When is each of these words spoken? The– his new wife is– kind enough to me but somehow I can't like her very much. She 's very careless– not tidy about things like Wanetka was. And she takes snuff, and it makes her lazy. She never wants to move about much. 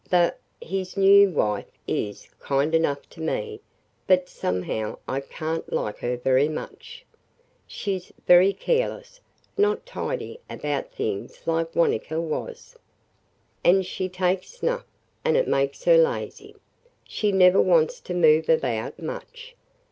The– 0.09 0.33
his 0.61 0.97
new 0.97 1.29
wife 1.29 1.69
is– 1.87 2.27
kind 2.39 2.73
enough 2.73 3.07
to 3.11 3.21
me 3.21 3.61
but 4.07 4.27
somehow 4.27 4.97
I 5.07 5.19
can't 5.19 5.71
like 5.71 5.99
her 5.99 6.17
very 6.17 6.49
much. 6.49 7.05
She 7.67 7.99
's 7.99 8.11
very 8.25 8.51
careless– 8.51 9.21
not 9.65 9.85
tidy 9.85 10.39
about 10.49 10.91
things 10.91 11.45
like 11.45 11.75
Wanetka 11.75 12.19
was. 12.19 12.75
And 13.63 13.85
she 13.85 14.09
takes 14.09 14.47
snuff, 14.47 14.85
and 15.23 15.37
it 15.37 15.47
makes 15.47 15.83
her 15.83 15.97
lazy. 15.99 16.55
She 17.03 17.31
never 17.31 17.61
wants 17.61 17.99
to 17.99 18.15
move 18.15 18.49
about 18.49 18.97
much. 18.99 19.55